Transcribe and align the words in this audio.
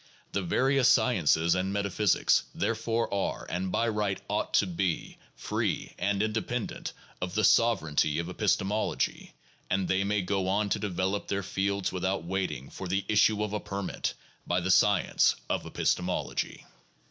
The 0.31 0.41
various 0.41 0.89
sciences 0.89 1.53
and 1.53 1.71
metaphysics, 1.71 2.45
therefore, 2.55 3.13
are 3.13 3.45
and 3.51 3.71
by 3.71 3.87
right 3.87 4.19
ought 4.29 4.51
to 4.55 4.65
be, 4.65 5.19
free 5.35 5.93
and 5.99 6.23
independent 6.23 6.91
of 7.21 7.35
the 7.35 7.43
sovereignty 7.43 8.17
of 8.17 8.27
epistemology, 8.27 9.35
and 9.69 9.87
they 9.87 10.03
may 10.03 10.23
go 10.23 10.47
on 10.47 10.69
to 10.69 10.79
develop 10.79 11.27
their 11.27 11.43
fields 11.43 11.91
without 11.91 12.23
waiting 12.23 12.71
for 12.71 12.87
the 12.87 13.05
issue 13.07 13.43
of 13.43 13.53
a 13.53 13.59
permit 13.59 14.15
by 14.47 14.59
the 14.59 14.71
science 14.71 15.35
of 15.47 15.67
epistemology. 15.67 16.65